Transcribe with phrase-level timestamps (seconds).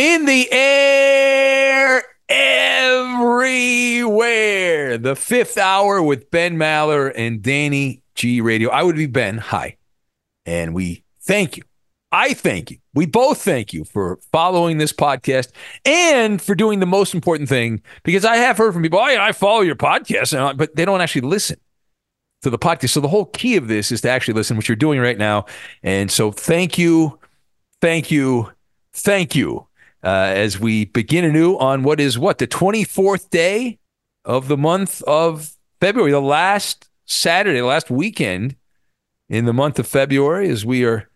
[0.00, 3.36] In the air, everywhere.
[4.96, 8.70] The fifth hour with Ben Maller and Danny G Radio.
[8.70, 9.36] I would be Ben.
[9.36, 9.76] Hi.
[10.46, 11.64] And we thank you.
[12.10, 12.78] I thank you.
[12.94, 15.50] We both thank you for following this podcast
[15.84, 19.32] and for doing the most important thing because I have heard from people, oh, I
[19.32, 21.58] follow your podcast, I- but they don't actually listen
[22.40, 22.88] to the podcast.
[22.92, 25.44] So the whole key of this is to actually listen, which you're doing right now.
[25.82, 27.18] And so thank you,
[27.82, 28.50] thank you,
[28.94, 29.66] thank you
[30.02, 33.78] uh, as we begin anew on what is what the 24th day
[34.24, 38.56] of the month of February, the last Saturday, the last weekend
[39.28, 41.08] in the month of February, as we are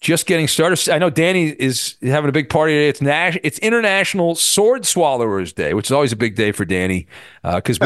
[0.00, 0.88] just getting started.
[0.90, 2.88] I know Danny is having a big party today.
[2.88, 7.06] It's Nash, it's International Sword Swallowers Day, which is always a big day for Danny
[7.42, 7.78] because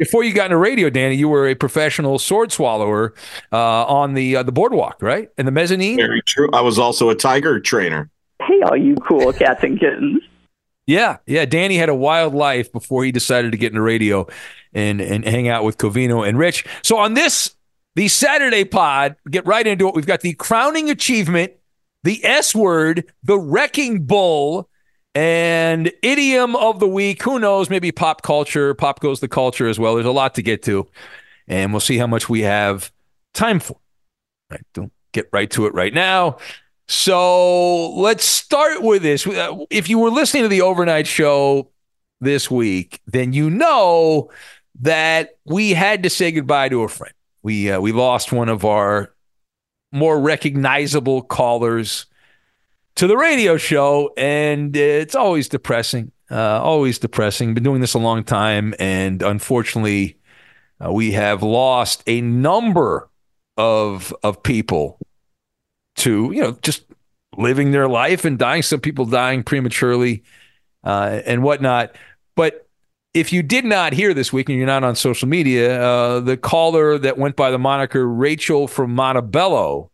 [0.00, 3.14] before you got into radio, Danny, you were a professional sword swallower
[3.52, 5.98] uh, on the uh, the boardwalk, right, and the mezzanine.
[5.98, 6.48] Very true.
[6.52, 8.10] I was also a tiger trainer.
[8.40, 10.22] Hey, all you cool cats and kittens.
[10.86, 11.44] Yeah, yeah.
[11.44, 14.26] Danny had a wild life before he decided to get into radio
[14.72, 16.64] and and hang out with Covino and Rich.
[16.82, 17.54] So on this
[17.94, 19.94] the Saturday pod, get right into it.
[19.94, 21.52] We've got the crowning achievement,
[22.02, 24.68] the S word, the wrecking bull,
[25.14, 27.22] and idiom of the week.
[27.22, 27.70] Who knows?
[27.70, 28.74] Maybe pop culture.
[28.74, 29.94] Pop goes the culture as well.
[29.94, 30.86] There's a lot to get to,
[31.46, 32.92] and we'll see how much we have
[33.34, 33.76] time for.
[34.50, 36.38] Right, don't get right to it right now.
[36.90, 39.24] So let's start with this.
[39.24, 41.70] Uh, If you were listening to the overnight show
[42.20, 44.28] this week, then you know
[44.80, 47.14] that we had to say goodbye to a friend.
[47.44, 49.14] We uh, we lost one of our
[49.92, 52.06] more recognizable callers
[52.96, 56.10] to the radio show, and it's always depressing.
[56.28, 57.54] Uh, always depressing.
[57.54, 60.18] Been doing this a long time, and unfortunately,
[60.84, 63.08] uh, we have lost a number
[63.56, 64.98] of of people
[66.00, 66.84] to you know just
[67.36, 68.62] living their life and dying.
[68.62, 70.22] Some people dying prematurely
[70.84, 71.96] uh, and whatnot.
[72.36, 72.66] But
[73.14, 76.36] if you did not hear this week and you're not on social media, uh, the
[76.36, 79.90] caller that went by the moniker Rachel from Montebello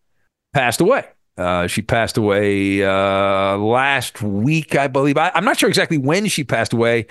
[0.52, 1.06] passed away.
[1.38, 5.18] Uh, she passed away uh, last week, I believe.
[5.18, 7.06] I, I'm not sure exactly when she passed away.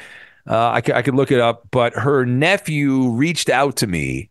[0.48, 4.30] Uh, I could look it up, but her nephew reached out to me.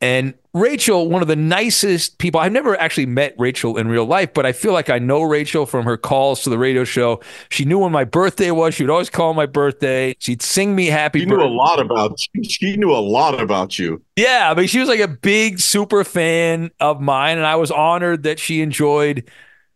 [0.00, 4.34] And Rachel, one of the nicest people, I've never actually met Rachel in real life,
[4.34, 7.20] but I feel like I know Rachel from her calls to the radio show.
[7.48, 8.74] She knew when my birthday was.
[8.74, 10.14] She would always call my birthday.
[10.18, 12.42] She'd sing me happy She knew a lot about you.
[12.48, 14.02] She knew a lot about you.
[14.16, 17.70] Yeah, I mean, she was like a big super fan of mine, and I was
[17.70, 19.30] honored that she enjoyed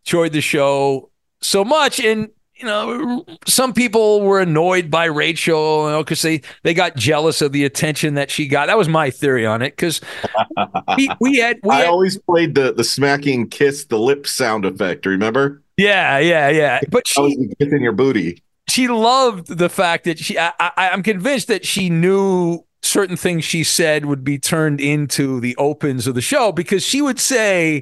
[0.04, 2.00] enjoyed the show so much.
[2.00, 2.30] And
[2.60, 7.40] you know, some people were annoyed by Rachel, you know, because they they got jealous
[7.40, 8.66] of the attention that she got.
[8.66, 10.00] That was my theory on it because
[10.96, 11.58] we, we, had.
[11.62, 15.06] We I had, always played the the smacking kiss, the lip sound effect.
[15.06, 15.62] Remember?
[15.78, 16.80] Yeah, yeah, yeah.
[16.90, 18.42] But she the kiss in your booty.
[18.68, 20.38] she loved the fact that she.
[20.38, 25.40] I, I, I'm convinced that she knew certain things she said would be turned into
[25.40, 27.76] the opens of the show because she would say,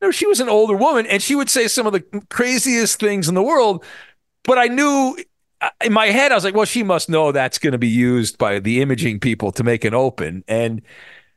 [0.00, 3.00] you know, she was an older woman and she would say some of the craziest
[3.00, 3.84] things in the world.
[4.48, 5.14] But I knew
[5.60, 7.86] uh, in my head, I was like, well, she must know that's going to be
[7.86, 10.42] used by the imaging people to make an open.
[10.48, 10.80] And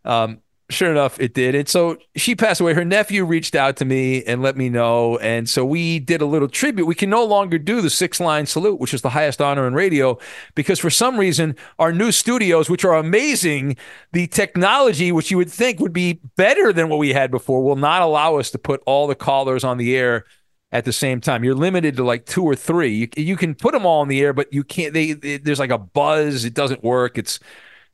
[0.05, 1.53] um, sure enough, it did.
[1.53, 2.73] And so she passed away.
[2.73, 5.17] Her nephew reached out to me and let me know.
[5.17, 6.85] And so we did a little tribute.
[6.85, 9.73] We can no longer do the six line salute, which is the highest honor in
[9.73, 10.17] radio,
[10.55, 13.75] because for some reason, our new studios, which are amazing,
[14.13, 17.75] the technology, which you would think would be better than what we had before, will
[17.75, 20.23] not allow us to put all the callers on the air
[20.71, 21.43] at the same time.
[21.43, 22.95] You're limited to like two or three.
[22.95, 24.93] You, you can put them all in the air, but you can't.
[24.93, 26.45] They, they there's like a buzz.
[26.45, 27.17] It doesn't work.
[27.17, 27.39] It's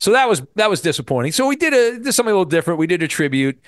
[0.00, 1.32] so that was that was disappointing.
[1.32, 2.78] So we did a did something a little different.
[2.78, 3.60] We did a tribute,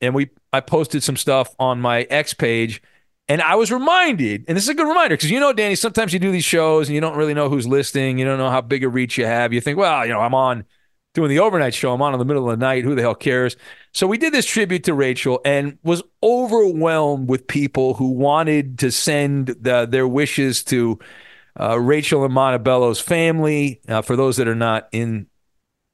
[0.00, 2.80] and we I posted some stuff on my X page,
[3.28, 6.12] and I was reminded, and this is a good reminder because you know, Danny, sometimes
[6.12, 8.18] you do these shows and you don't really know who's listening.
[8.18, 9.52] You don't know how big a reach you have.
[9.52, 10.64] You think, well, you know, I'm on
[11.14, 11.94] doing the overnight show.
[11.94, 12.84] I'm on in the middle of the night.
[12.84, 13.56] Who the hell cares?
[13.92, 18.90] So we did this tribute to Rachel and was overwhelmed with people who wanted to
[18.90, 20.98] send the, their wishes to
[21.58, 23.80] uh, Rachel and Montebello's family.
[23.88, 25.28] Uh, for those that are not in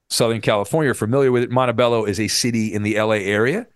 [0.09, 3.67] Southern California, are familiar with it, Montebello is a city in the LA area.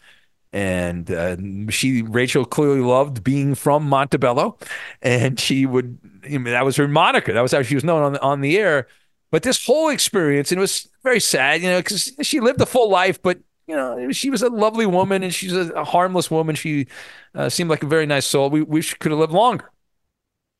[0.52, 1.36] And uh,
[1.70, 4.56] she, Rachel, clearly loved being from Montebello,
[5.02, 5.98] and she would.
[6.24, 7.32] I mean, that was her moniker.
[7.32, 8.86] That was how she was known on the, on the air.
[9.34, 12.66] But this whole experience, and it was very sad, you know, because she lived a
[12.66, 16.30] full life, but you know, she was a lovely woman and she's a, a harmless
[16.30, 16.54] woman.
[16.54, 16.86] She
[17.34, 18.48] uh, seemed like a very nice soul.
[18.48, 19.72] We wish could have lived longer.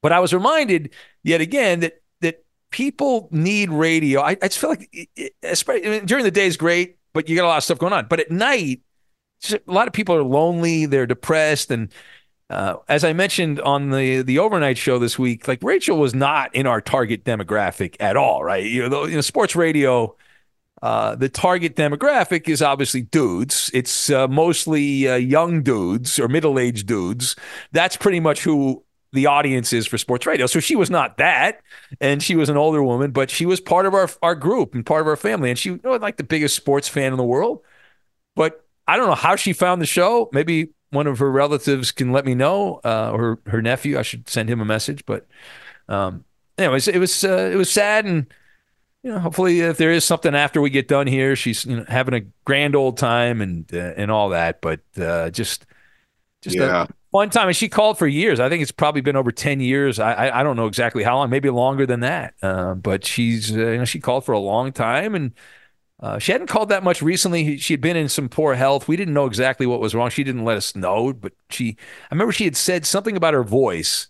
[0.03, 0.93] But I was reminded
[1.23, 4.23] yet again that that people need radio.
[4.23, 6.97] I, I just feel like, it, it, especially I mean, during the day is great,
[7.13, 8.07] but you got a lot of stuff going on.
[8.11, 8.81] But at night,
[9.53, 11.93] a lot of people are lonely, they're depressed, and
[12.55, 16.55] uh, as I mentioned on the the overnight show this week, like Rachel was not
[16.55, 18.65] in our target demographic at all, right?
[18.65, 20.17] You know, you know sports radio.
[20.83, 23.71] Uh, the target demographic is obviously dudes.
[23.73, 27.37] It's uh, mostly uh, young dudes or middle aged dudes.
[27.73, 30.47] That's pretty much who the audience is for sports radio.
[30.47, 31.61] So she was not that,
[32.01, 34.87] and she was an older woman, but she was part of our our group and
[34.87, 35.51] part of our family.
[35.51, 37.63] And she was like the biggest sports fan in the world.
[38.37, 40.29] But I don't know how she found the show.
[40.33, 43.99] Maybe one of her relatives can let me know, uh, or her, nephew.
[43.99, 45.05] I should send him a message.
[45.07, 45.27] But
[45.89, 46.25] um,
[46.59, 48.27] anyways, it was uh, it was sad, and
[49.03, 51.85] you know, hopefully, if there is something after we get done here, she's you know,
[51.89, 54.61] having a grand old time and uh, and all that.
[54.63, 55.67] But uh, just
[56.43, 56.85] just Yeah.
[56.85, 57.49] a fun time.
[57.49, 58.41] And she called for years.
[58.41, 59.99] I think it's probably been over ten years.
[59.99, 62.35] I I, I don't know exactly how long, maybe longer than that.
[62.43, 65.33] Uh, but she's uh, you know she called for a long time and.
[66.05, 67.57] Uh, she hadn't called that much recently.
[67.57, 68.87] She had been in some poor health.
[68.87, 70.11] We didn't know exactly what was wrong.
[70.11, 71.79] She didn't let us know, but she,
[72.11, 74.09] I remember she had said something about her voice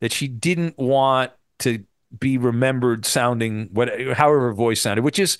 [0.00, 1.84] that she didn't want to
[2.18, 5.38] be remembered sounding what, however her voice sounded, which is,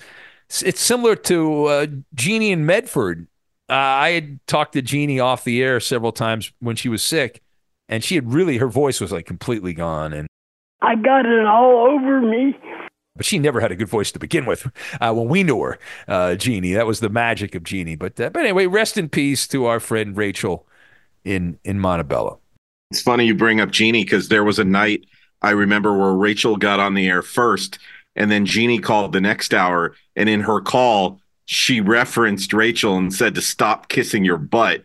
[0.61, 3.27] it's similar to uh, Jeannie in Medford.
[3.69, 7.41] Uh, I had talked to Jeannie off the air several times when she was sick,
[7.89, 10.13] and she had really, her voice was like completely gone.
[10.13, 10.29] And
[10.81, 12.57] I got it all over me.
[13.17, 14.67] But she never had a good voice to begin with.
[15.01, 17.95] Uh, when we knew her, uh, Jeannie, that was the magic of Jeannie.
[17.95, 20.65] But uh, but anyway, rest in peace to our friend Rachel
[21.25, 22.39] in in Montebello.
[22.91, 25.05] It's funny you bring up Jeannie because there was a night
[25.41, 27.79] I remember where Rachel got on the air first,
[28.15, 33.13] and then Jeannie called the next hour, and in her call she referenced Rachel and
[33.13, 34.83] said to stop kissing your butt.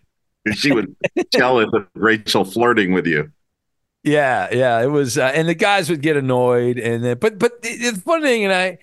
[0.54, 0.94] She would
[1.34, 3.32] jealous of Rachel flirting with you.
[4.04, 7.62] Yeah, yeah, it was, uh, and the guys would get annoyed, and then, but but
[7.62, 8.78] the, the funny thing, and I,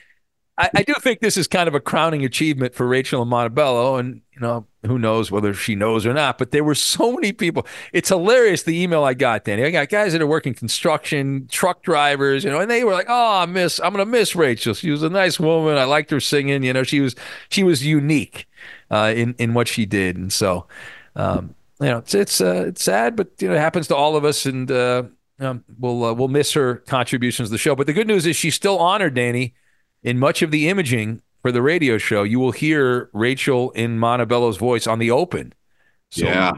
[0.57, 3.97] I, I do think this is kind of a crowning achievement for Rachel and Montebello,
[3.97, 7.33] and you know who knows whether she knows or not, but there were so many
[7.33, 7.67] people.
[7.91, 9.65] It's hilarious the email I got, Danny.
[9.65, 13.07] I got guys that are working construction, truck drivers, you know, and they were like,
[13.09, 14.73] "Oh, I miss, I'm gonna miss Rachel.
[14.73, 15.77] She was a nice woman.
[15.77, 16.63] I liked her singing.
[16.63, 17.15] You know, she was
[17.49, 18.47] she was unique
[18.89, 20.65] uh, in in what she did, and so."
[21.15, 24.15] Um, you know, it's it's uh, it's sad, but you know, it happens to all
[24.15, 25.03] of us, and uh,
[25.39, 27.75] um, we'll uh, we'll miss her contributions to the show.
[27.75, 29.53] But the good news is she's still honored, Danny,
[30.03, 32.23] in much of the imaging for the radio show.
[32.23, 35.53] You will hear Rachel in Montebello's voice on the open
[36.11, 36.51] So Yeah.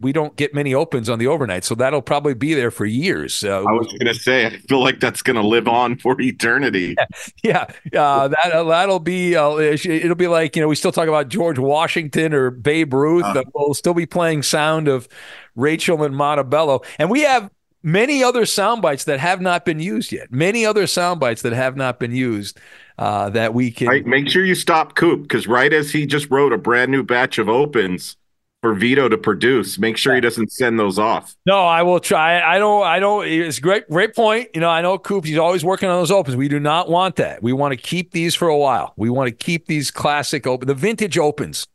[0.00, 3.42] we don't get many opens on the overnight, so that'll probably be there for years.
[3.42, 6.20] Uh, I was going to say, I feel like that's going to live on for
[6.20, 6.94] eternity.
[7.42, 7.66] yeah,
[7.96, 11.58] uh, that that'll be uh, it'll be like you know we still talk about George
[11.58, 13.24] Washington or Babe Ruth.
[13.24, 13.40] Uh.
[13.40, 15.08] Uh, we'll still be playing sound of
[15.56, 17.50] Rachel and Montebello, and we have
[17.82, 20.30] many other sound bites that have not been used yet.
[20.30, 22.58] Many other sound bites that have not been used
[22.98, 23.88] uh, that we can.
[23.88, 27.02] Right, make sure you stop Coop because right as he just wrote a brand new
[27.02, 28.16] batch of opens
[28.62, 31.36] for Vito to produce, make sure he doesn't send those off.
[31.44, 32.40] No, I will try.
[32.40, 32.82] I don't.
[32.82, 33.26] I don't.
[33.26, 34.48] It's a great, great point.
[34.54, 35.24] You know, I know Coop.
[35.24, 36.36] He's always working on those opens.
[36.36, 37.42] We do not want that.
[37.42, 38.92] We want to keep these for a while.
[38.96, 41.66] We want to keep these classic open, the vintage opens,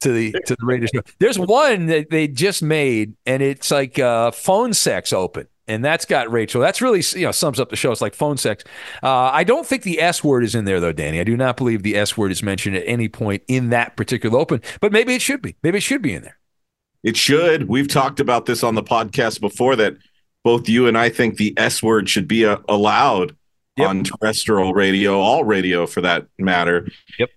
[0.00, 1.02] to the to the radio show.
[1.18, 6.04] There's one that they just made, and it's like uh, phone sex open, and that's
[6.04, 6.60] got Rachel.
[6.60, 7.92] That's really you know sums up the show.
[7.92, 8.64] It's like phone sex.
[9.02, 11.20] Uh, I don't think the S word is in there though, Danny.
[11.20, 14.38] I do not believe the S word is mentioned at any point in that particular
[14.38, 15.56] open, but maybe it should be.
[15.62, 16.38] Maybe it should be in there.
[17.02, 17.68] It should.
[17.68, 19.96] We've talked about this on the podcast before that
[20.44, 23.36] both you and I think the S word should be uh, allowed
[23.78, 23.88] Yep.
[23.88, 26.86] on terrestrial radio, all radio for that matter.
[27.18, 27.30] Yep.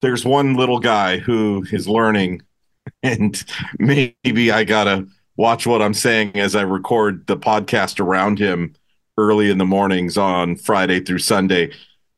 [0.00, 2.42] There's one little guy who is learning,
[3.02, 3.44] and
[3.80, 5.08] maybe I got to
[5.42, 8.76] watch what I'm saying as I record the podcast around him
[9.18, 11.72] early in the mornings on Friday through Sunday.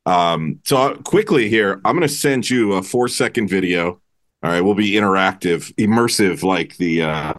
[0.04, 3.99] Um, so uh, quickly here, I'm going to send you a four second video.
[4.43, 7.33] All right, we'll be interactive, immersive, like the uh,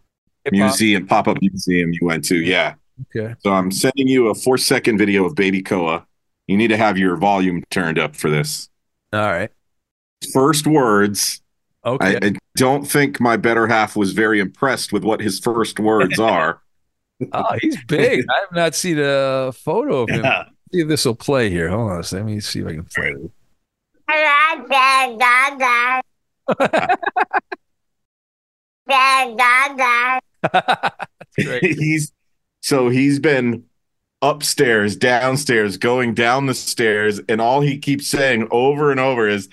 [0.44, 0.52] Hip-hop.
[0.52, 2.34] museum pop up museum you went to.
[2.34, 2.74] Yeah.
[3.14, 3.36] Okay.
[3.38, 6.04] So I'm sending you a four second video of Baby Koa.
[6.48, 8.68] You need to have your volume turned up for this.
[9.12, 9.52] All right.
[10.32, 11.40] First words.
[11.84, 12.18] Okay.
[12.20, 16.18] I, I don't think my better half was very impressed with what his first words
[16.18, 16.60] are.
[17.32, 18.24] Oh, he's big.
[18.28, 20.24] I have not seen a photo of him.
[20.72, 21.68] See if this will play here.
[21.68, 22.04] Hold on.
[22.12, 23.30] Let me see if I can play it.
[31.44, 31.62] Great.
[31.78, 32.12] he's
[32.60, 33.64] so he's been
[34.22, 39.48] upstairs, downstairs, going down the stairs, and all he keeps saying over and over is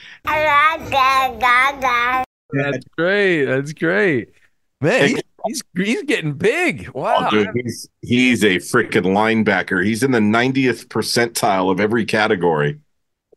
[2.53, 3.45] That's great.
[3.45, 4.29] That's great.
[4.81, 6.91] Man, he's, he's, he's getting big.
[6.93, 7.27] Oh, wow.
[7.27, 9.83] Oh, dude, he's he's a freaking linebacker.
[9.85, 12.79] He's in the 90th percentile of every category.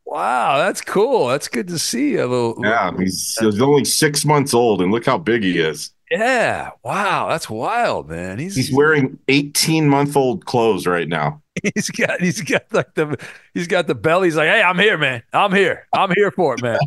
[0.05, 0.59] Wow.
[0.59, 1.29] That's cool.
[1.29, 2.17] That's good to see.
[2.17, 2.57] A little.
[2.63, 5.93] Yeah, he's, he's only six months old, and look how big he is.
[6.11, 6.71] Yeah.
[6.83, 7.29] Wow.
[7.29, 8.39] That's wild, man.
[8.39, 11.43] He's He's wearing 18 month old clothes right now.
[11.75, 13.17] he's got he's got like the
[13.55, 14.29] he's got the belly.
[14.29, 15.23] He's like, hey, I'm here, man.
[15.33, 15.87] I'm here.
[15.95, 16.79] I'm here for it, man.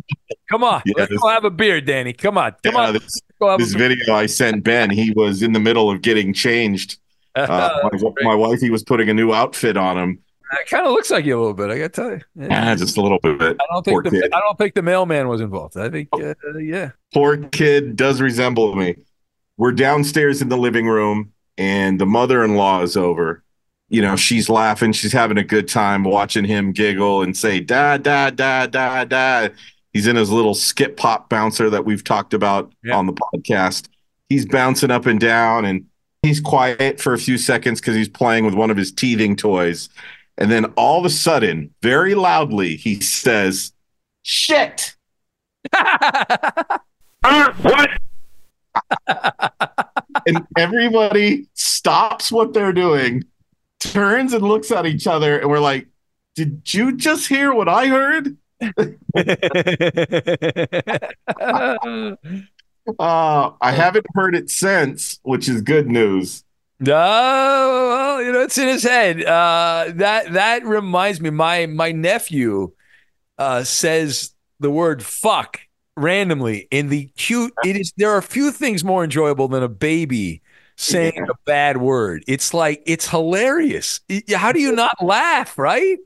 [0.48, 2.12] Come on, Yeah, let's this- go have a beer, Danny.
[2.12, 2.92] Come on, come Yeah, on.
[2.94, 3.20] this,
[3.58, 6.98] this video I sent Ben, he was in the middle of getting changed.
[7.36, 10.18] Uh, my, my wife, he was putting a new outfit on him.
[10.60, 11.70] It kind of looks like you a little bit.
[11.70, 12.20] I gotta tell you.
[12.34, 12.72] Yeah.
[12.72, 13.38] Ah, just a little bit.
[13.40, 14.32] I don't Poor think the kid.
[14.34, 15.76] I don't think the mailman was involved.
[15.76, 16.90] I think uh, yeah.
[17.14, 18.96] Poor kid does resemble me.
[19.60, 23.42] We're downstairs in the living room, and the mother in law is over.
[23.90, 24.92] You know, she's laughing.
[24.92, 29.48] She's having a good time watching him giggle and say, da, da, da, da, da.
[29.92, 32.96] He's in his little Skip Hop bouncer that we've talked about Yeah.
[32.96, 33.88] on the podcast.
[34.30, 35.84] He's bouncing up and down, and
[36.22, 39.90] he's quiet for a few seconds because he's playing with one of his teething toys.
[40.38, 43.74] And then all of a sudden, very loudly, he says,
[44.22, 44.96] shit.
[47.22, 47.90] Uh, what?
[50.26, 53.24] And everybody stops what they're doing,
[53.78, 55.86] turns and looks at each other, and we're like,
[56.34, 58.36] "Did you just hear what I heard?"
[62.98, 66.44] Uh, I haven't heard it since, which is good news.
[66.80, 69.22] No, well, you know, it's in his head.
[69.22, 72.72] Uh, that that reminds me, my my nephew
[73.38, 75.60] uh, says the word "fuck"
[76.00, 77.52] randomly in the cute.
[77.64, 77.92] It is.
[77.96, 80.42] There are a few things more enjoyable than a baby
[80.76, 81.24] saying Yeah.
[81.30, 82.24] a bad word.
[82.26, 84.00] It's like it's hilarious.
[84.34, 85.58] How do you not laugh?
[85.58, 85.98] Right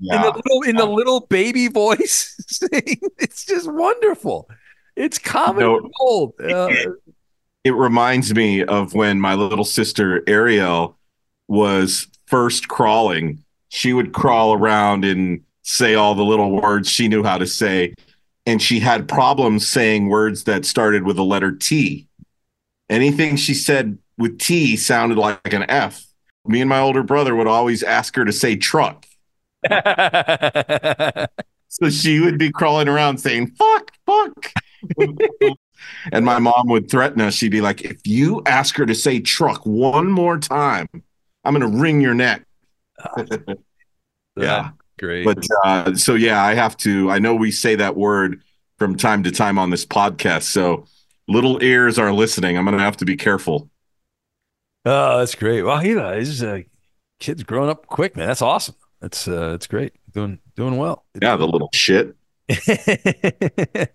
[0.00, 2.34] in the little in the little baby voice,
[2.72, 4.48] it's just wonderful.
[4.96, 5.88] It's comedy No.
[5.98, 6.32] gold.
[6.40, 6.68] Uh,
[7.64, 10.98] it reminds me of when my little sister Ariel
[11.48, 13.42] was first crawling.
[13.68, 17.94] She would crawl around and say all the little words she knew how to say.
[18.46, 22.08] And she had problems saying words that started with the letter T.
[22.90, 26.04] Anything she said with T sounded like an F.
[26.46, 29.06] Me and my older brother would always ask her to say truck.
[31.74, 34.52] So she would be crawling around saying, fuck, fuck.
[36.12, 37.34] and my mom would threaten us.
[37.34, 40.86] She'd be like, if you ask her to say truck one more time,
[41.44, 42.44] I'm going to wring your neck.
[43.02, 43.24] Ah.
[44.36, 44.70] yeah.
[44.98, 45.24] Great.
[45.24, 48.42] But uh, so, yeah, I have to, I know we say that word
[48.78, 50.44] from time to time on this podcast.
[50.44, 50.86] So
[51.28, 52.56] little ears are listening.
[52.58, 53.70] I'm gonna have to be careful.
[54.84, 55.62] Oh, that's great.
[55.62, 56.60] Well, he he's uh,
[57.20, 58.26] kid's growing up quick, man.
[58.26, 58.74] That's awesome.
[59.00, 59.94] That's uh, that's great.
[60.12, 61.04] Doing doing well.
[61.20, 62.16] Yeah, the little shit.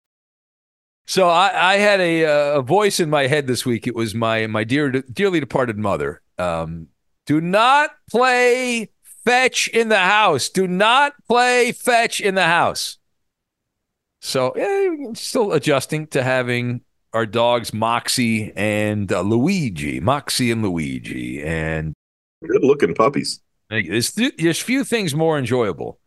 [1.07, 3.87] So I, I had a, uh, a voice in my head this week.
[3.87, 6.21] It was my my dear dearly departed mother.
[6.37, 6.87] Um,
[7.25, 8.91] do not play
[9.25, 10.49] fetch in the house.
[10.49, 12.97] Do not play fetch in the house.
[14.21, 16.81] So yeah, still adjusting to having
[17.13, 21.93] our dogs Moxie and uh, Luigi, Moxie and Luigi, and
[22.47, 23.41] good looking puppies.
[23.69, 25.99] There's, there's few things more enjoyable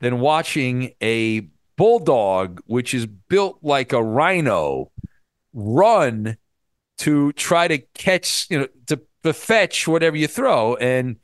[0.00, 4.90] than watching a bulldog, which is built like a rhino,
[5.52, 6.36] run
[6.98, 10.76] to try to catch, you know, to, to fetch whatever you throw.
[10.76, 11.16] And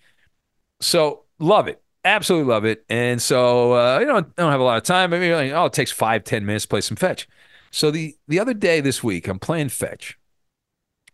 [0.80, 1.82] so love it.
[2.04, 2.84] Absolutely love it.
[2.88, 5.11] And so, uh, you know, I don't have a lot of time.
[5.11, 7.28] Maybe like, oh, it takes five, ten minutes to play some fetch.
[7.70, 10.18] So the, the other day this week, I'm playing fetch.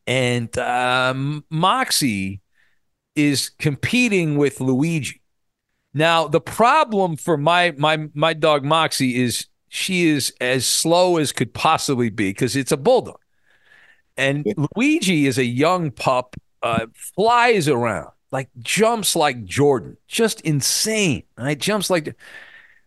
[0.06, 2.42] And um, Moxie
[3.16, 5.20] is competing with Luigi.
[5.94, 11.32] Now, the problem for my my my dog Moxie is she is as slow as
[11.32, 13.18] could possibly be because it's a bulldog.
[14.16, 21.22] And Luigi is a young pup, uh, flies around, like jumps like Jordan, just insane.
[21.38, 21.58] Right?
[21.58, 22.16] Jumps like.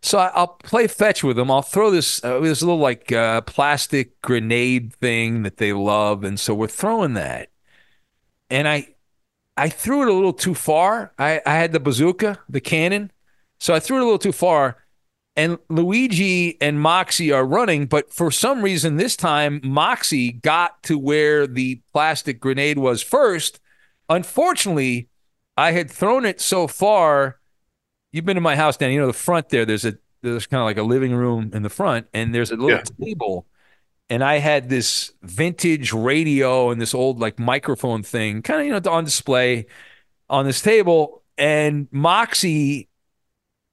[0.02, 1.50] So I, will play fetch with him.
[1.50, 6.40] I'll throw this uh, this little like uh, plastic grenade thing that they love, and
[6.40, 7.50] so we're throwing that.
[8.50, 8.96] And I
[9.58, 11.12] I threw it a little too far.
[11.18, 13.12] I, I had the bazooka, the cannon.
[13.60, 14.78] So I threw it a little too far.
[15.36, 20.98] And Luigi and Moxie are running, but for some reason this time Moxie got to
[20.98, 23.60] where the plastic grenade was first.
[24.10, 25.10] Unfortunately,
[25.56, 27.40] I had thrown it so far.
[28.12, 28.92] You've been to my house, Dan.
[28.92, 29.66] You know the front there.
[29.66, 32.56] There's a there's kind of like a living room in the front, and there's a
[32.56, 32.84] little yeah.
[33.06, 33.46] table
[34.10, 38.80] and I had this vintage radio and this old like microphone thing, kind of you
[38.80, 39.68] know on display
[40.30, 41.24] on this table.
[41.38, 42.90] And Moxie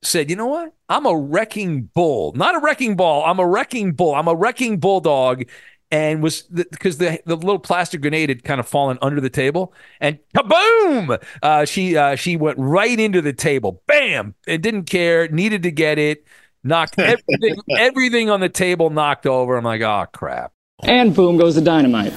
[0.02, 0.74] said, "You know what?
[0.88, 3.24] I'm a wrecking bull, not a wrecking ball.
[3.24, 4.14] I'm a wrecking bull.
[4.14, 5.44] I'm a wrecking bulldog."
[5.90, 9.30] And was because the, the, the little plastic grenade had kind of fallen under the
[9.30, 11.22] table, and kaboom!
[11.40, 14.34] Uh, she uh, she went right into the table, bam!
[14.46, 16.24] It didn't care, needed to get it
[16.64, 19.56] knocked everything, everything on the table knocked over.
[19.56, 20.52] I'm like, oh crap.
[20.82, 22.12] And boom goes the dynamite.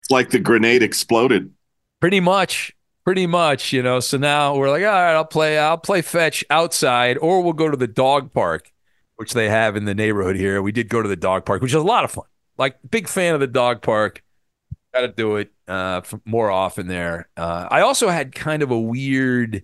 [0.00, 1.52] It's like the grenade exploded.
[2.00, 2.72] Pretty much.
[3.04, 4.00] Pretty much, you know.
[4.00, 7.70] So now we're like, all right, I'll play, I'll play fetch outside, or we'll go
[7.70, 8.72] to the dog park,
[9.14, 10.60] which they have in the neighborhood here.
[10.60, 12.24] We did go to the dog park, which is a lot of fun.
[12.58, 14.24] Like, big fan of the dog park.
[14.92, 17.28] Got to do it uh, more often there.
[17.36, 19.62] Uh, I also had kind of a weird,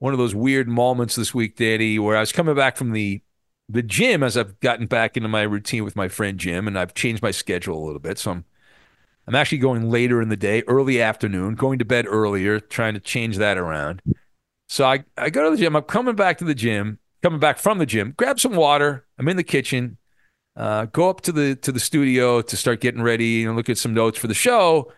[0.00, 3.22] one of those weird moments this week, Danny, where I was coming back from the
[3.68, 6.94] the gym as I've gotten back into my routine with my friend Jim, and I've
[6.94, 8.18] changed my schedule a little bit.
[8.18, 8.44] So I'm
[9.26, 13.00] I'm actually going later in the day, early afternoon, going to bed earlier, trying to
[13.00, 14.00] change that around.
[14.68, 15.74] So I, I go to the gym.
[15.74, 19.04] I'm coming back to the gym, coming back from the gym, grab some water.
[19.18, 19.98] I'm in the kitchen,
[20.56, 23.78] uh, go up to the to the studio to start getting ready and look at
[23.78, 24.92] some notes for the show.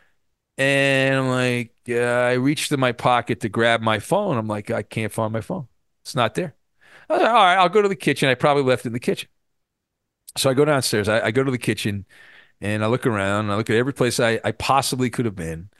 [0.59, 4.37] And I'm like, uh, I reached in my pocket to grab my phone.
[4.37, 5.69] I'm like, I can't find my phone.
[6.03, 6.58] It's not there.
[7.09, 8.29] I was like, All right, I'll go to the kitchen.
[8.29, 9.29] I probably left it in the kitchen.
[10.37, 11.09] So I go downstairs.
[11.09, 12.07] I, I go to the kitchen
[12.61, 13.51] and I look around.
[13.51, 15.71] I look at every place I, I possibly could have been,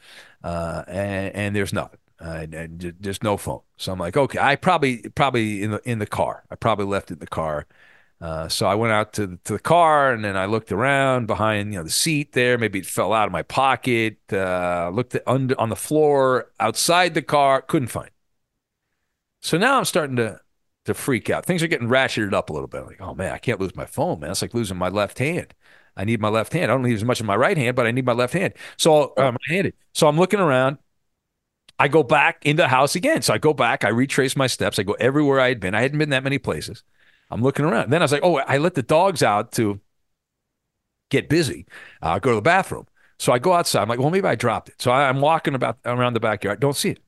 [0.43, 1.99] uh, and, and, there's nothing.
[2.21, 3.61] Uh, and there's no phone.
[3.77, 6.43] So I'm like, okay, I probably probably in the in the car.
[6.51, 7.65] I probably left it in the car.
[8.21, 11.27] Uh, so I went out to the, to the car and then I looked around
[11.27, 12.57] behind you know the seat there.
[12.57, 14.17] Maybe it fell out of my pocket.
[14.31, 17.61] Uh, looked under on the floor outside the car.
[17.61, 18.07] Couldn't find.
[18.07, 18.13] It.
[19.41, 20.41] So now I'm starting to
[20.89, 21.45] to freak out.
[21.45, 22.85] Things are getting ratcheted up a little bit.
[22.85, 24.31] Like, oh man, I can't lose my phone, man.
[24.31, 25.53] It's like losing my left hand.
[25.95, 26.65] I need my left hand.
[26.65, 28.53] I don't need as much of my right hand, but I need my left hand.
[28.77, 29.73] So I'm uh, handed.
[29.93, 30.77] So I'm looking around.
[31.77, 33.21] I go back into the house again.
[33.21, 33.83] So I go back.
[33.83, 34.79] I retrace my steps.
[34.79, 35.73] I go everywhere I had been.
[35.73, 36.83] I hadn't been that many places.
[37.31, 37.89] I'm looking around.
[37.89, 39.79] Then I was like, oh, I let the dogs out to
[41.09, 41.65] get busy.
[42.01, 42.87] Uh, go to the bathroom.
[43.17, 43.81] So I go outside.
[43.81, 44.81] I'm like, well, maybe I dropped it.
[44.81, 46.59] So I, am walking about around the backyard.
[46.59, 46.99] Don't see it.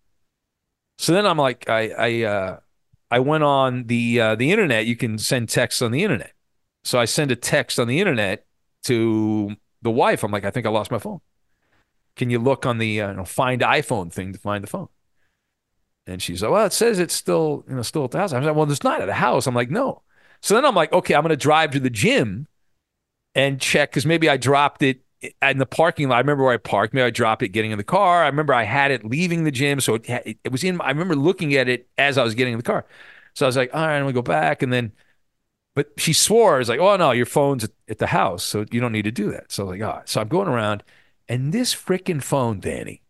[0.97, 2.59] So then I'm like, I I uh,
[3.11, 4.85] I went on the uh, the internet.
[4.85, 6.33] You can send texts on the internet.
[6.83, 8.45] So I send a text on the internet
[8.83, 10.23] to the wife.
[10.23, 11.19] I'm like, I think I lost my phone.
[12.15, 14.87] Can you look on the uh, find iPhone thing to find the phone?
[16.07, 18.31] And she's like, well, it says it's still you know still at the house.
[18.33, 19.45] I'm like, well, it's not at the house.
[19.45, 20.01] I'm like, no.
[20.41, 22.47] So then I'm like, okay, I'm going to drive to the gym
[23.35, 25.01] and check because maybe I dropped it
[25.41, 26.15] in the parking lot.
[26.15, 26.93] I remember where I parked.
[26.93, 28.23] Maybe I dropped it getting in the car.
[28.23, 30.79] I remember I had it leaving the gym, so it, it was in.
[30.81, 32.85] I remember looking at it as I was getting in the car.
[33.33, 34.91] So I was like, all right, I'm gonna go back, and then,
[35.75, 38.91] but she swore, "It's like, oh no, your phone's at, the house, so you don't
[38.91, 40.83] need to do that." So I was like, oh, so I'm going around,
[41.29, 43.01] and this freaking phone, Danny,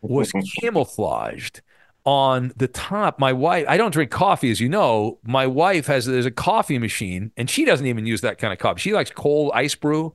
[0.00, 1.60] was camouflaged
[2.04, 3.18] on the top.
[3.18, 5.18] My wife, I don't drink coffee, as you know.
[5.22, 8.58] My wife has there's a coffee machine, and she doesn't even use that kind of
[8.58, 8.80] coffee.
[8.80, 10.14] She likes cold ice brew.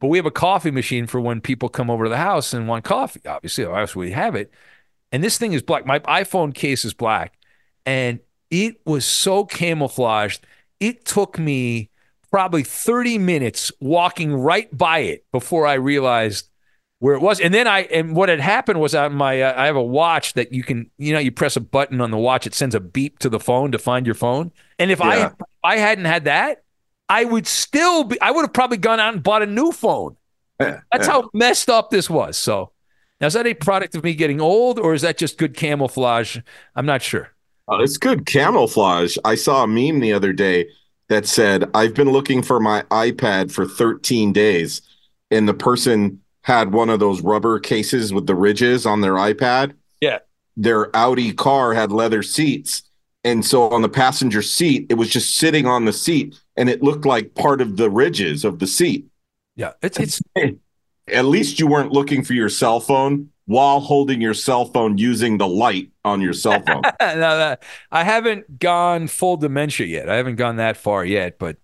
[0.00, 2.68] But we have a coffee machine for when people come over to the house and
[2.68, 3.20] want coffee.
[3.26, 4.52] Obviously, else we have it.
[5.10, 5.86] And this thing is black.
[5.86, 7.34] My iPhone case is black.
[7.84, 10.46] And it was so camouflaged.
[10.78, 11.90] It took me
[12.30, 16.48] probably 30 minutes walking right by it before I realized
[17.00, 17.40] where it was.
[17.40, 20.34] And then I, and what had happened was on my, uh, I have a watch
[20.34, 22.80] that you can, you know, you press a button on the watch, it sends a
[22.80, 24.52] beep to the phone to find your phone.
[24.78, 25.32] And if yeah.
[25.64, 26.64] I, I hadn't had that,
[27.08, 30.16] I would still be, I would have probably gone out and bought a new phone.
[30.60, 31.12] Yeah, That's yeah.
[31.12, 32.36] how messed up this was.
[32.36, 32.72] So
[33.20, 36.38] now, is that a product of me getting old or is that just good camouflage?
[36.76, 37.30] I'm not sure.
[37.68, 39.16] Uh, it's good camouflage.
[39.24, 40.68] I saw a meme the other day
[41.08, 44.82] that said, I've been looking for my iPad for 13 days.
[45.30, 49.74] And the person had one of those rubber cases with the ridges on their iPad.
[50.00, 50.18] Yeah.
[50.56, 52.82] Their Audi car had leather seats.
[53.24, 56.82] And so on the passenger seat, it was just sitting on the seat and it
[56.82, 59.06] looked like part of the ridges of the seat.
[59.56, 60.20] Yeah, it's it's
[61.08, 65.38] at least you weren't looking for your cell phone while holding your cell phone using
[65.38, 66.82] the light on your cell phone.
[67.00, 67.56] no,
[67.90, 70.08] I haven't gone full dementia yet.
[70.10, 71.56] I haven't gone that far yet, but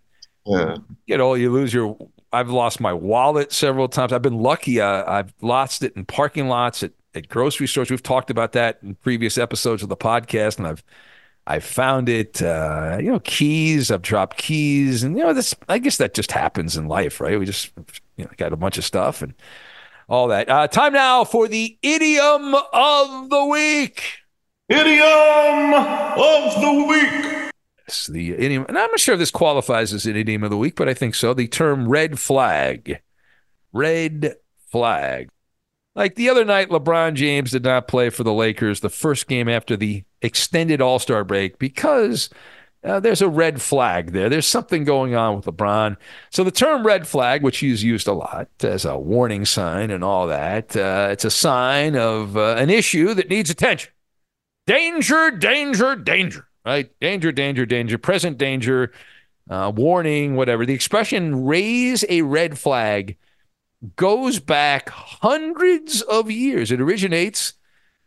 [0.47, 0.77] yeah.
[1.07, 1.99] you know, you lose your.
[2.33, 4.13] I've lost my wallet several times.
[4.13, 4.81] I've been lucky.
[4.81, 7.91] Uh, I've lost it in parking lots at, at grocery stores.
[7.91, 10.83] We've talked about that in previous episodes of the podcast, and I've
[11.47, 13.91] I found it, uh, you know, keys.
[13.91, 15.55] I've dropped keys, and you know, this.
[15.69, 17.39] I guess that just happens in life, right?
[17.39, 17.73] We just,
[18.17, 19.35] you know, got a bunch of stuff and
[20.09, 20.49] all that.
[20.49, 24.03] Uh, time now for the idiom of the week.
[24.69, 27.51] Idiom of the week.
[27.87, 30.57] It's the idiom, and I'm not sure if this qualifies as an idiom of the
[30.57, 31.35] week, but I think so.
[31.35, 33.01] The term "red flag."
[33.75, 34.37] Red
[34.71, 35.29] flag.
[35.95, 39.49] Like the other night, LeBron James did not play for the Lakers the first game
[39.49, 42.31] after the extended All Star break because
[42.83, 44.29] uh, there's a red flag there.
[44.29, 45.97] There's something going on with LeBron.
[46.31, 50.03] So the term red flag, which he's used a lot as a warning sign and
[50.03, 53.93] all that, uh, it's a sign of uh, an issue that needs attention.
[54.67, 56.91] Danger, danger, danger, right?
[57.01, 58.93] Danger, danger, danger, present danger,
[59.49, 60.67] uh, warning, whatever.
[60.67, 63.17] The expression raise a red flag
[63.97, 66.71] goes back hundreds of years.
[66.71, 67.55] It originates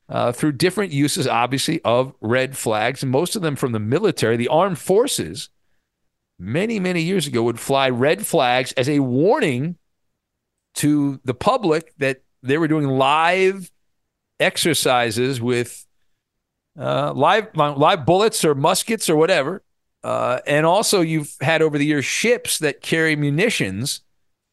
[0.10, 4.38] uh, through different uses, obviously, of red flags, most of them from the military.
[4.38, 5.50] The armed forces,
[6.40, 9.76] many, many years ago, would fly red flags as a warning
[10.76, 13.72] to the public that they were doing live
[14.40, 15.86] exercises with
[16.80, 19.64] uh, live live bullets or muskets or whatever.
[20.04, 24.02] Uh, and also, you've had over the years ships that carry munitions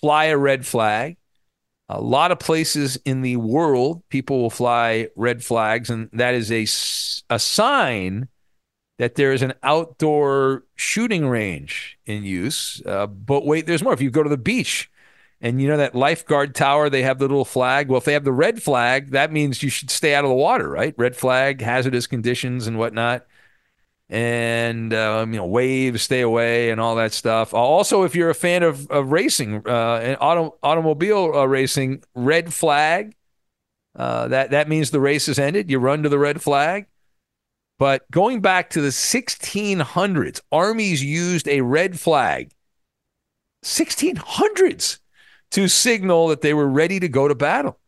[0.04, 1.16] fly a red flag.
[1.88, 6.52] A lot of places in the world, people will fly red flags, and that is
[6.52, 6.64] a,
[7.34, 8.28] a sign
[8.98, 12.82] that there is an outdoor shooting range in use.
[12.84, 13.94] Uh, but wait, there's more.
[13.94, 14.90] If you go to the beach
[15.40, 17.88] and you know that lifeguard tower, they have the little flag.
[17.88, 20.34] Well, if they have the red flag, that means you should stay out of the
[20.34, 20.92] water, right?
[20.98, 23.24] Red flag, hazardous conditions and whatnot.
[24.10, 27.54] And um, you know, waves, stay away, and all that stuff.
[27.54, 32.52] Also, if you're a fan of, of racing uh, and auto, automobile uh, racing, red
[32.52, 33.14] flag.
[33.96, 35.70] Uh, that that means the race is ended.
[35.70, 36.86] You run to the red flag.
[37.78, 42.52] But going back to the 1600s, armies used a red flag.
[43.64, 44.98] 1600s
[45.52, 47.78] to signal that they were ready to go to battle.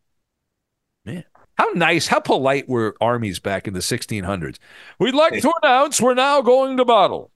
[1.57, 4.59] How nice, how polite were armies back in the 1600s?
[4.99, 7.31] We'd like to announce we're now going to battle.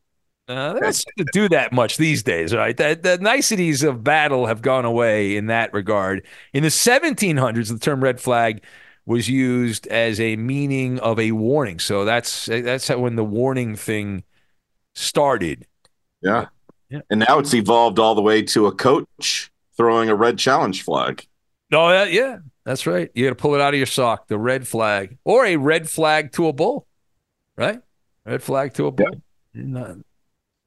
[0.46, 2.76] Uh, they don't seem to do that much these days, right?
[2.76, 6.26] The, the niceties of battle have gone away in that regard.
[6.52, 8.62] In the 1700s, the term red flag
[9.06, 11.78] was used as a meaning of a warning.
[11.78, 14.24] So that's that's when the warning thing
[14.94, 15.66] started.
[16.20, 16.46] Yeah.
[16.90, 17.00] yeah.
[17.10, 21.26] And now it's evolved all the way to a coach throwing a red challenge flag.
[21.72, 22.38] Oh, yeah, yeah.
[22.70, 23.10] That's right.
[23.16, 25.90] You got to pull it out of your sock, the red flag, or a red
[25.90, 26.86] flag to a bull,
[27.56, 27.80] right?
[28.24, 29.22] Red flag to a bull.
[29.52, 29.94] Yeah.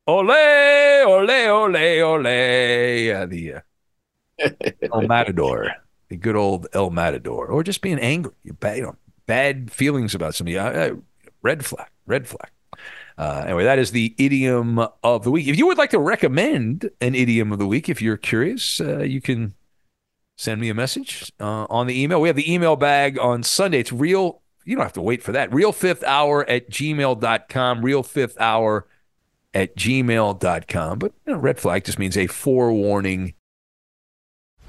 [0.05, 2.23] Ole, ole, ole, ole.
[2.25, 4.49] Yeah, the uh,
[4.93, 5.71] El Matador
[6.09, 10.13] the good old El Matador, or just being angry, you bad, you know, bad feelings
[10.13, 10.57] about somebody.
[10.57, 10.95] Uh,
[11.41, 12.51] red flag, red flag.
[13.17, 15.47] Uh, anyway, that is the idiom of the week.
[15.47, 19.03] If you would like to recommend an idiom of the week, if you're curious, uh,
[19.03, 19.53] you can
[20.35, 22.21] send me a message uh, on the email.
[22.21, 23.79] We have the email bag on Sunday.
[23.79, 24.41] It's real.
[24.65, 25.53] You don't have to wait for that.
[25.53, 27.81] Real fifth hour at gmail.com.
[27.83, 28.87] Real fifth hour
[29.53, 30.99] at gmail.com.
[30.99, 33.33] But you know, red flag just means a forewarning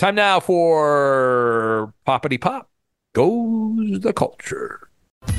[0.00, 2.70] Time now for Poppity Pop
[3.12, 4.88] Goes the Culture.
[5.26, 5.36] Pop,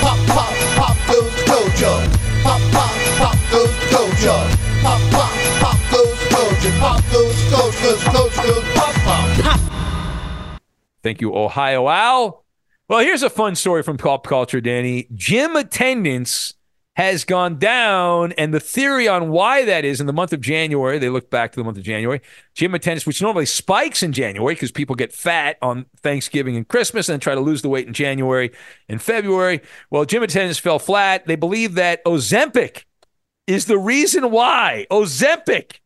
[0.00, 2.10] pop, pop, pop goes the culture.
[2.42, 4.42] Pop, pop, pop goes the culture.
[4.82, 6.74] Pop, pop, pop goes the culture.
[6.80, 8.94] Pop goes the culture, goes the culture, goes pop,
[9.38, 9.60] pop.
[11.04, 12.44] Thank you, Ohio Al.
[12.88, 15.06] Well, here's a fun story from pop culture, Danny.
[15.14, 16.54] Gym attendance
[16.94, 18.32] has gone down.
[18.32, 21.52] And the theory on why that is in the month of January, they look back
[21.52, 22.20] to the month of January,
[22.54, 27.08] gym attendance, which normally spikes in January because people get fat on Thanksgiving and Christmas
[27.08, 28.50] and try to lose the weight in January
[28.88, 29.60] and February.
[29.90, 31.26] Well, gym attendance fell flat.
[31.26, 32.84] They believe that Ozempic
[33.46, 34.86] is the reason why.
[34.90, 35.78] Ozempic,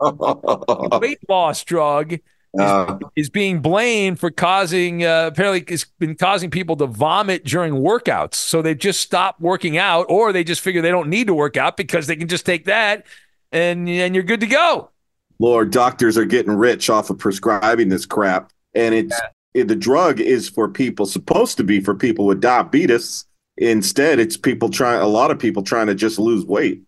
[1.00, 2.18] weight loss drug
[2.58, 7.74] uh, is, being blamed for causing uh, apparently it's been causing people to vomit during
[7.74, 8.34] workouts.
[8.34, 11.56] So they just stop working out, or they just figure they don't need to work
[11.56, 13.06] out because they can just take that
[13.54, 14.90] and and you're good to go.
[15.38, 19.18] Lord, doctors are getting rich off of prescribing this crap, and it's
[19.54, 23.24] it, the drug is for people supposed to be for people with diabetes.
[23.56, 26.82] Instead, it's people trying a lot of people trying to just lose weight.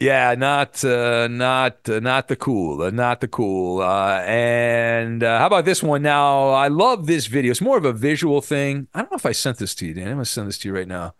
[0.00, 3.82] Yeah, not uh, not uh, not the cool, uh, not the cool.
[3.82, 6.00] Uh, and uh, how about this one?
[6.00, 7.50] Now, I love this video.
[7.50, 8.88] It's more of a visual thing.
[8.94, 10.08] I don't know if I sent this to you, Dan.
[10.08, 11.14] I'm gonna send this to you right now.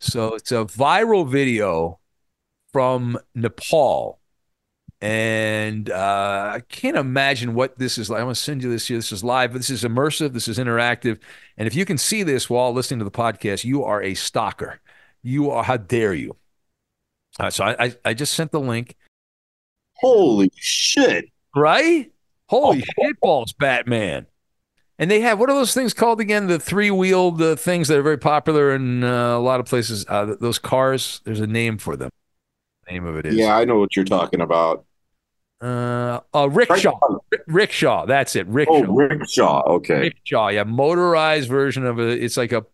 [0.00, 2.00] So it's a viral video
[2.72, 4.20] from Nepal,
[5.00, 8.20] and uh, I can't imagine what this is like.
[8.20, 8.98] I'm gonna send you this here.
[8.98, 9.54] This is live.
[9.54, 10.34] This is immersive.
[10.34, 11.20] This is interactive.
[11.56, 14.80] And if you can see this while listening to the podcast, you are a stalker.
[15.22, 15.64] You are.
[15.64, 16.36] How dare you?
[17.38, 18.96] Uh, so I, I, I just sent the link.
[19.94, 21.26] Holy shit!
[21.54, 22.10] Right?
[22.46, 23.04] Holy oh.
[23.04, 24.26] shit balls, Batman!
[24.98, 26.48] And they have what are those things called again?
[26.48, 30.04] The three wheeled uh, things that are very popular in uh, a lot of places.
[30.08, 31.20] Uh, those cars.
[31.24, 32.10] There's a name for them.
[32.86, 33.34] The name of it is.
[33.34, 34.84] Yeah, I know what you're talking about.
[35.60, 36.98] Uh, uh rickshaw.
[37.02, 38.06] R- rickshaw.
[38.06, 38.46] That's it.
[38.48, 38.74] Rickshaw.
[38.74, 39.62] Oh, rickshaw.
[39.66, 40.00] Okay.
[40.00, 40.48] Rickshaw.
[40.48, 42.22] Yeah, motorized version of it.
[42.22, 42.64] It's like a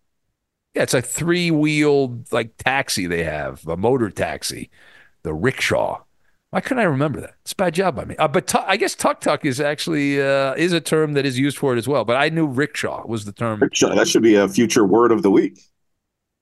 [0.75, 4.71] yeah, it's a three wheeled like taxi they have, a motor taxi,
[5.23, 6.03] the rickshaw.
[6.51, 7.35] Why couldn't I remember that?
[7.43, 8.17] It's a bad job by me.
[8.17, 11.39] Uh, but t- I guess tuk tuk is actually uh, is a term that is
[11.39, 12.05] used for it as well.
[12.05, 13.61] But I knew rickshaw was the term.
[13.61, 13.95] Rickshaw.
[13.95, 15.59] That should be a future word of the week.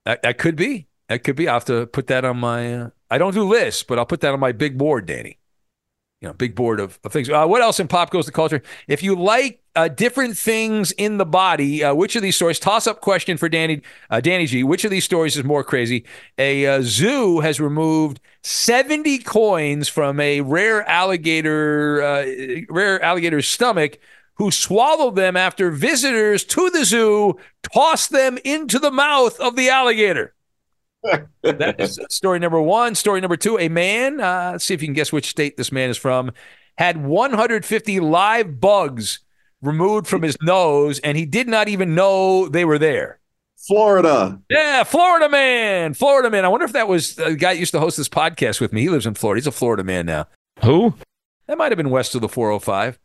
[0.05, 0.89] That, that could be.
[1.09, 1.49] That could be.
[1.49, 2.75] I have to put that on my.
[2.75, 5.39] Uh, I don't do lists, but I'll put that on my big board, Danny
[6.23, 7.29] you know, big board of, of things.
[7.29, 8.63] Uh, what else in pop goes the culture?
[8.87, 12.61] If you like uh, different things in the body, uh, which of these stories?
[12.61, 14.63] Toss up question for Danny, uh, Danny G.
[14.63, 16.07] Which of these stories is more crazy?
[16.39, 22.25] A uh, zoo has removed seventy coins from a rare alligator, uh,
[22.71, 23.99] rare alligator's stomach.
[24.37, 27.39] Who swallowed them after visitors to the zoo
[27.75, 30.35] tossed them into the mouth of the alligator?
[31.43, 32.95] That is story number one.
[32.95, 34.21] Story number two: A man.
[34.21, 36.33] Uh, let's see if you can guess which state this man is from.
[36.79, 39.21] Had 150 live bugs
[39.61, 43.21] removed from his nose, and he did not even know they were there.
[43.67, 44.41] Florida.
[44.51, 45.95] Yeah, Florida man.
[45.95, 46.45] Florida man.
[46.45, 48.83] I wonder if that was the guy that used to host this podcast with me.
[48.83, 49.39] He lives in Florida.
[49.39, 50.27] He's a Florida man now.
[50.65, 50.95] Who?
[51.47, 52.99] That might have been west of the 405.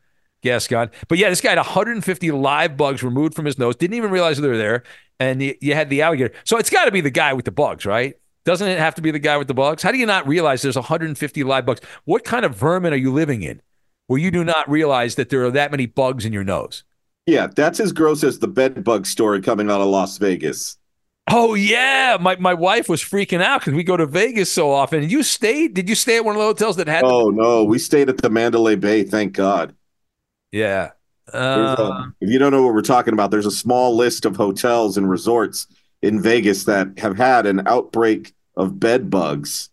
[0.47, 0.89] Gascon.
[1.07, 3.75] But yeah, this guy had 150 live bugs removed from his nose.
[3.75, 4.83] Didn't even realize they were there
[5.19, 6.33] and you, you had the alligator.
[6.43, 8.15] So it's got to be the guy with the bugs, right?
[8.45, 9.83] Doesn't it have to be the guy with the bugs?
[9.83, 11.81] How do you not realize there's 150 live bugs?
[12.05, 13.61] What kind of vermin are you living in
[14.07, 16.83] where you do not realize that there are that many bugs in your nose?
[17.25, 20.77] Yeah, that's as gross as the bed bug story coming out of Las Vegas.
[21.29, 25.09] Oh yeah, my my wife was freaking out because we go to Vegas so often.
[25.09, 25.73] You stayed?
[25.73, 27.03] Did you stay at one of the hotels that had?
[27.03, 29.03] Oh no, we stayed at the Mandalay Bay.
[29.03, 29.75] Thank God.
[30.51, 30.91] Yeah,
[31.33, 34.35] a, uh, if you don't know what we're talking about, there's a small list of
[34.35, 35.67] hotels and resorts
[36.01, 39.69] in Vegas that have had an outbreak of bed bugs.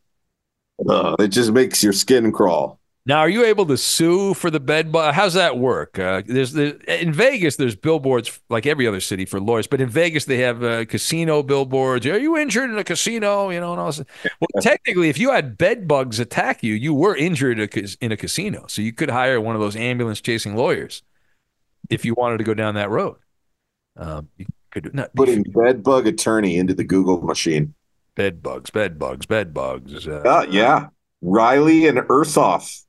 [0.89, 2.81] Uh, it just makes your skin crawl.
[3.07, 5.13] Now, are you able to sue for the bed bug?
[5.13, 5.99] How's that work?
[5.99, 7.57] Uh, there's, there's in Vegas.
[7.57, 11.43] There's billboards like every other city for lawyers, but in Vegas they have uh, casino
[11.43, 12.07] billboards.
[12.07, 13.51] Are you injured in a casino?
[13.51, 14.03] You know, and all this.
[14.41, 17.59] Well, technically, if you had bed bugs attack you, you were injured
[18.01, 21.03] in a casino, so you could hire one of those ambulance chasing lawyers
[21.91, 23.17] if you wanted to go down that road.
[23.99, 27.75] Um, you could not putting bed bug attorney into the Google machine.
[28.15, 30.09] Bed bugs, bed bugs, bed bugs.
[30.09, 30.87] Uh, uh, yeah,
[31.21, 32.84] Riley and Ursoff.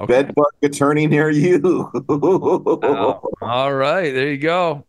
[0.00, 0.22] Okay.
[0.22, 1.90] Bed bug attorney near you.
[2.08, 4.86] oh, all right, there you go.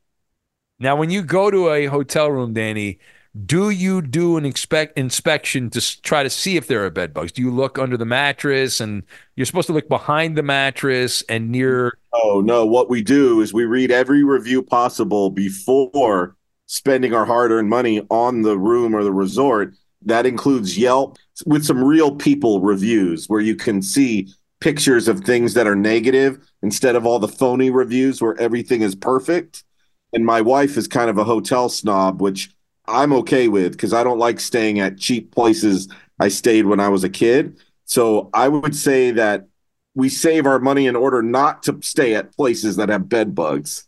[0.79, 2.99] Now, when you go to a hotel room, Danny,
[3.45, 7.31] do you do an expect inspection to try to see if there are bed bugs?
[7.31, 9.03] Do you look under the mattress and
[9.35, 11.97] you're supposed to look behind the mattress and near?
[12.13, 12.65] Oh no!
[12.65, 18.41] What we do is we read every review possible before spending our hard-earned money on
[18.41, 19.73] the room or the resort.
[20.03, 25.53] That includes Yelp with some real people reviews where you can see pictures of things
[25.55, 29.63] that are negative instead of all the phony reviews where everything is perfect.
[30.13, 32.51] And my wife is kind of a hotel snob, which
[32.85, 36.89] I'm okay with because I don't like staying at cheap places I stayed when I
[36.89, 37.57] was a kid.
[37.85, 39.47] So I would say that
[39.95, 43.87] we save our money in order not to stay at places that have bed bugs.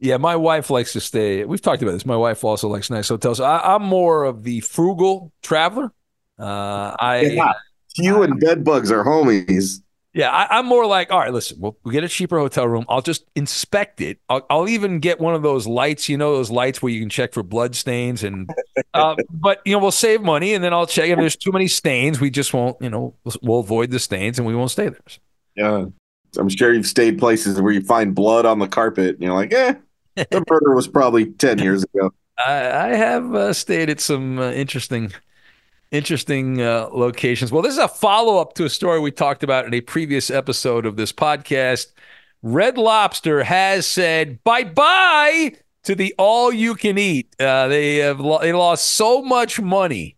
[0.00, 1.44] Yeah, my wife likes to stay.
[1.44, 2.06] We've talked about this.
[2.06, 3.38] My wife also likes nice hotels.
[3.38, 5.92] I, am more of the frugal traveler.
[6.38, 7.52] Uh, I yeah,
[7.96, 9.82] you and bed bugs are homies.
[10.12, 12.84] Yeah, I, am more like, all right, listen, we'll, we'll, get a cheaper hotel room.
[12.88, 14.18] I'll just inspect it.
[14.28, 17.08] I'll, I'll, even get one of those lights, you know, those lights where you can
[17.08, 18.24] check for blood stains.
[18.24, 18.50] And,
[18.94, 21.68] uh, but, you know, we'll save money and then I'll check if there's too many
[21.68, 22.20] stains.
[22.20, 25.00] We just won't, you know, we'll, we'll avoid the stains and we won't stay there.
[25.54, 25.84] Yeah.
[26.36, 29.52] I'm sure you've stayed places where you find blood on the carpet and you're like,
[29.52, 29.74] eh,
[30.16, 32.12] the murder was probably 10 years ago.
[32.44, 35.12] I, I have uh, stayed at some uh, interesting
[35.90, 37.52] interesting uh, locations.
[37.52, 40.30] Well, this is a follow up to a story we talked about in a previous
[40.30, 41.92] episode of this podcast.
[42.42, 47.34] Red Lobster has said bye bye to the all you can eat.
[47.40, 50.16] Uh, they have lo- they lost so much money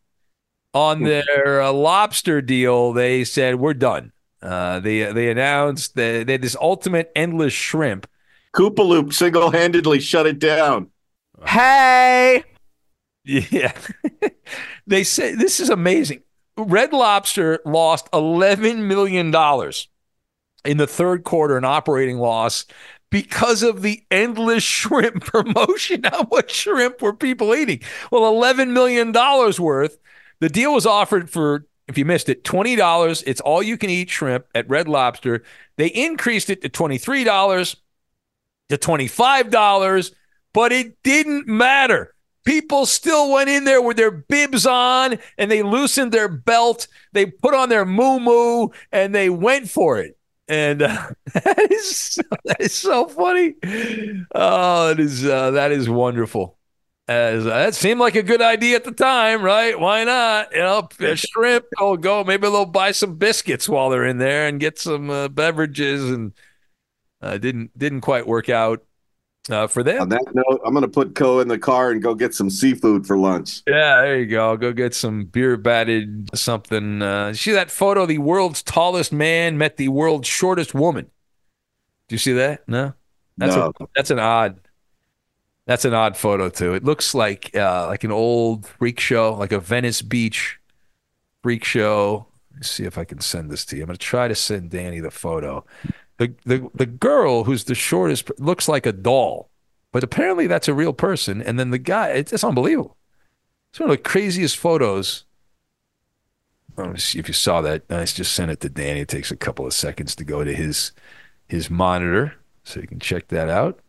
[0.75, 2.93] on their uh, lobster deal.
[2.93, 4.13] They said we're done.
[4.41, 8.09] Uh, they they announced that they had this ultimate endless shrimp.
[8.55, 10.91] Koopaloop single handedly shut it down.
[11.47, 12.45] Hey.
[13.25, 13.73] Yeah.
[14.87, 16.23] they say this is amazing.
[16.57, 19.35] Red Lobster lost $11 million
[20.65, 22.67] in the third quarter in operating loss
[23.11, 26.03] because of the endless shrimp promotion.
[26.11, 27.81] How much shrimp were people eating?
[28.11, 29.99] Well, $11 million worth.
[30.41, 33.23] The deal was offered for, if you missed it, $20.
[33.27, 35.45] It's all you can eat shrimp at Red Lobster.
[35.77, 37.77] They increased it to $23
[38.71, 40.13] to $25,
[40.53, 42.12] but it didn't matter.
[42.45, 46.89] People still went in there with their bibs on and they loosened their belt.
[47.13, 50.19] They put on their moo moo and they went for it.
[50.49, 53.55] And uh, that is so, that is so funny.
[54.35, 56.59] Oh, it is uh, that is wonderful.
[57.09, 59.79] As uh, that seemed like a good idea at the time, right?
[59.79, 60.53] Why not?
[60.53, 61.67] You know, shrimp.
[61.79, 62.25] Oh, go.
[62.25, 66.09] Maybe they'll buy some biscuits while they're in there and get some uh, beverages.
[66.11, 66.33] And
[67.21, 68.85] uh, didn't didn't quite work out
[69.51, 70.03] uh, for them.
[70.03, 72.51] On that note, I'm going to put Co in the car and go get some
[72.51, 73.63] seafood for lunch.
[73.67, 74.57] Yeah, there you go.
[74.57, 77.03] Go get some beer batted something.
[77.03, 78.07] Uh, see that photo?
[78.07, 81.11] The world's tallest man met the world's shortest woman.
[82.09, 82.69] Do you see that?
[82.69, 82.95] No,
[83.37, 83.73] that's No.
[83.81, 84.61] A, that's an odd.
[85.67, 86.75] That's an odd photo too.
[86.75, 90.59] It looks like uh, like an old freak show, like a Venice Beach
[91.43, 92.27] freak show.
[92.55, 93.83] Let's see if I can send this to you.
[93.83, 95.65] I'm going to try to send Danny the photo.
[96.23, 99.51] The, the the girl who's the shortest looks like a doll,
[99.91, 101.43] but apparently that's a real person.
[101.43, 102.97] And then the guy, it's, it's unbelievable.
[103.71, 105.25] It's one of the craziest photos.
[106.77, 107.83] Let me see if you saw that.
[107.91, 109.01] I just sent it to Danny.
[109.01, 110.93] It takes a couple of seconds to go to his
[111.49, 113.81] his monitor, so you can check that out.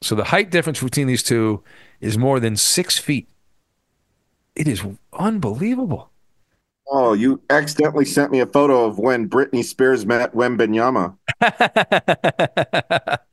[0.00, 1.62] So the height difference between these two
[2.00, 3.28] is more than six feet.
[4.56, 6.10] It is unbelievable.
[6.90, 11.17] Oh, you accidentally sent me a photo of when Britney Spears met Wembanyama.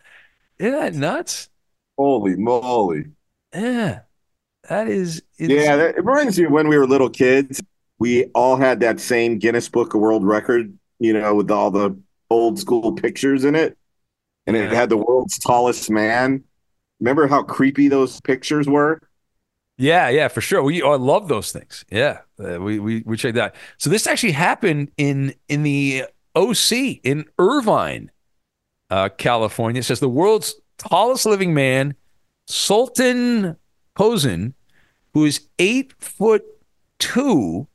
[0.59, 1.49] Isn't that nuts?
[1.97, 3.11] Holy moly.
[3.53, 4.01] Yeah.
[4.69, 7.61] That is Yeah, that, it reminds me of when we were little kids.
[7.99, 11.97] We all had that same Guinness Book of World Record, you know, with all the
[12.29, 13.77] old school pictures in it.
[14.47, 16.43] And it had the world's tallest man.
[16.99, 18.99] Remember how creepy those pictures were?
[19.77, 20.63] Yeah, yeah, for sure.
[20.63, 21.83] We I love those things.
[21.91, 23.55] Yeah, uh, we we we checked that.
[23.77, 26.05] So this actually happened in in the
[26.35, 28.11] OC in Irvine,
[28.89, 29.79] uh, California.
[29.79, 31.95] It says the world's tallest living man,
[32.47, 33.57] Sultan
[33.95, 34.53] Kosen,
[35.13, 36.43] who is eight foot
[36.99, 37.67] two,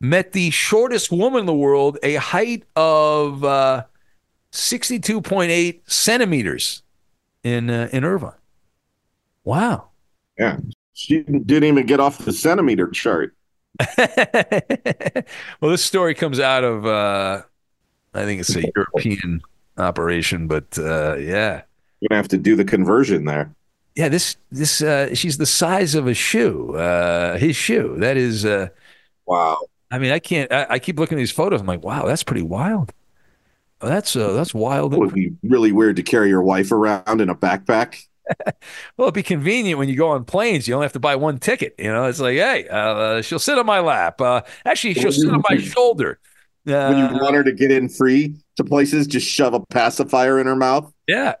[0.00, 3.84] met the shortest woman in the world, a height of uh,
[4.50, 6.82] sixty two point eight centimeters
[7.42, 8.32] in uh, in Irvine.
[9.44, 9.90] Wow.
[10.38, 10.58] Yeah.
[10.92, 13.34] She didn't even get off the centimeter chart.
[13.98, 17.42] well, this story comes out of, uh,
[18.16, 19.42] I think it's a European
[19.78, 21.62] operation, but uh, yeah,
[22.00, 23.54] You're gonna have to do the conversion there.
[23.94, 24.08] yeah.
[24.08, 27.96] This this uh, she's the size of a shoe, uh, his shoe.
[27.98, 28.68] That is, uh,
[29.26, 29.58] wow.
[29.90, 30.52] I mean, I can't.
[30.52, 31.60] I, I keep looking at these photos.
[31.60, 32.92] I'm like, wow, that's pretty wild.
[33.80, 34.94] Oh, That's uh, that's wild.
[34.94, 38.02] It would be really weird to carry your wife around in a backpack.
[38.96, 40.66] Well, it'd be convenient when you go on planes.
[40.66, 41.74] You only have to buy one ticket.
[41.78, 44.20] You know, it's like, hey, uh, she'll sit on my lap.
[44.20, 46.18] Uh, actually, she'll sit on my shoulder.
[46.66, 50.38] When you Uh, want her to get in free to places, just shove a pacifier
[50.38, 50.92] in her mouth.
[51.06, 51.36] Yeah.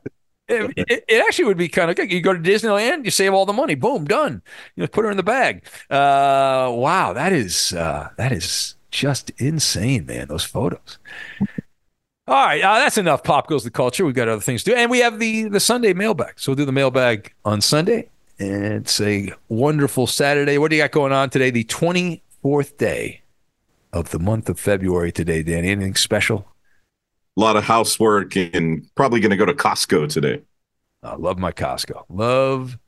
[0.48, 2.12] It, it, it actually would be kind of good.
[2.12, 3.74] You go to Disneyland, you save all the money.
[3.74, 4.42] Boom, done.
[4.76, 5.64] You know, put her in the bag.
[5.90, 10.28] Uh, wow, that is uh, that is just insane, man.
[10.28, 10.98] Those photos.
[12.28, 13.24] All right, uh, that's enough.
[13.24, 14.06] Pop goes the culture.
[14.06, 16.38] We've got other things to do, and we have the the Sunday mailbag.
[16.38, 18.08] So we'll do the mailbag on Sunday.
[18.38, 20.58] And it's a wonderful Saturday.
[20.58, 21.50] What do you got going on today?
[21.50, 23.22] The twenty fourth day
[23.96, 25.70] of the month of February today, Danny.
[25.70, 26.46] Anything special?
[27.36, 30.42] A lot of housework and probably going to go to Costco today.
[31.02, 32.04] I love my Costco.
[32.08, 32.78] Love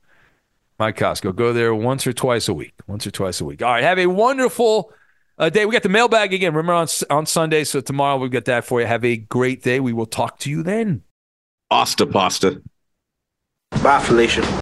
[0.77, 1.35] my Costco.
[1.35, 2.73] Go there once or twice a week.
[2.87, 3.61] Once or twice a week.
[3.61, 3.83] All right.
[3.83, 4.91] Have a wonderful
[5.37, 5.65] uh, day.
[5.65, 6.53] We got the mailbag again.
[6.53, 7.63] Remember on on Sunday.
[7.63, 8.87] So tomorrow we've got that for you.
[8.87, 9.79] Have a great day.
[9.79, 11.03] We will talk to you then.
[11.71, 12.61] Asta pasta.
[13.83, 14.61] Bye, Felicia.